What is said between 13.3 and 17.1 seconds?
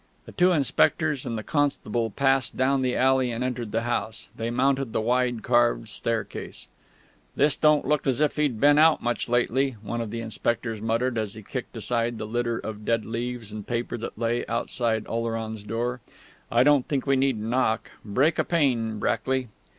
and paper that lay outside Oleron's door. "I don't think